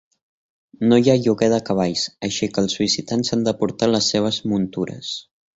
No 0.91 0.97
hi 1.01 1.11
ha 1.13 1.17
lloguer 1.25 1.49
de 1.53 1.59
cavalls, 1.67 2.07
així 2.29 2.51
que 2.55 2.63
els 2.63 2.79
visitants 2.85 3.33
han 3.37 3.47
de 3.49 3.57
portar 3.63 3.93
les 3.93 4.11
seves 4.15 4.45
muntures. 4.55 5.17